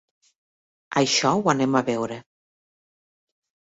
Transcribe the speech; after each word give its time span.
Això 1.03 1.35
ho 1.35 1.53
anem 1.55 1.79
a 1.83 1.85
veure. 1.93 2.21